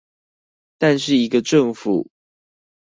[0.79, 2.09] 但是一個政府